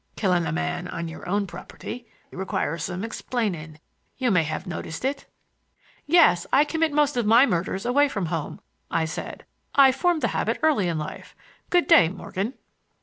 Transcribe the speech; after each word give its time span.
"Killing 0.15 0.47
a 0.47 0.51
man 0.51 0.87
on 0.87 1.07
your 1.07 1.29
own 1.29 1.45
property 1.45 2.07
requires 2.31 2.85
some 2.85 3.03
explaining—you 3.03 4.31
may 4.31 4.41
have 4.41 4.65
noticed 4.65 5.05
it?" 5.05 5.27
"Yes; 6.07 6.47
I 6.51 6.63
commit 6.65 6.91
most 6.91 7.17
of 7.17 7.27
my 7.27 7.45
murders 7.45 7.85
away 7.85 8.09
from 8.09 8.25
home," 8.25 8.59
I 8.89 9.05
said. 9.05 9.45
"I 9.75 9.91
formed 9.91 10.23
the 10.23 10.29
habit 10.29 10.57
early 10.63 10.87
in 10.87 10.97
life. 10.97 11.35
Good 11.69 11.85
day, 11.85 12.09
Morgan." 12.09 12.55